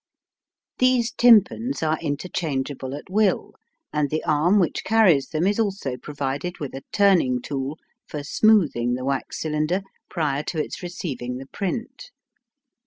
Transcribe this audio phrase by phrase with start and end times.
[0.79, 3.53] These tympans are interchangeable at will,
[3.93, 7.77] and the arm which carries them is also provided with a turning tool
[8.07, 12.09] for smoothing the wax cylinder prior to its receiving the print.